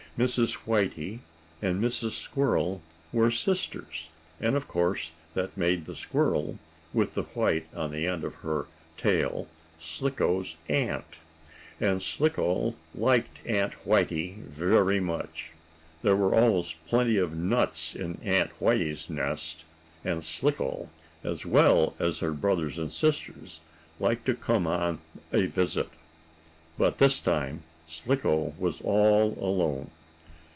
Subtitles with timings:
[0.17, 0.65] Mrs.
[0.67, 1.19] Whitey
[1.61, 2.11] and Mrs.
[2.11, 2.81] Squirrel
[3.13, 4.09] were sisters,
[4.41, 6.59] and of course that made the squirrel,
[6.93, 8.67] with the white on the end of her
[8.97, 9.47] tail,
[9.79, 11.19] Slicko's aunt.
[11.79, 15.53] And Slicko liked Aunt Whitey very much.
[16.03, 19.63] There were always plenty of nuts in Aunt Whitey's nest,
[20.03, 20.89] and Slicko,
[21.23, 23.33] as well as her brothers and sister,
[23.97, 24.99] liked to come on
[25.31, 25.87] a visit.
[26.77, 29.89] But this time Slicko was all alone.